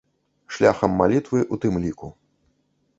Шляхам 0.55 0.97
малітвы 1.03 1.39
ў 1.53 1.67
тым 1.67 1.73
ліку. 1.87 2.13